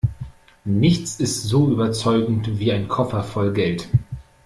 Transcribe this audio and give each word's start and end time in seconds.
Nichts 0.65 1.19
ist 1.19 1.43
so 1.43 1.69
überzeugend 1.69 2.57
wie 2.57 2.71
ein 2.71 2.87
Koffer 2.87 3.23
voll 3.23 3.53
Geld. 3.53 3.87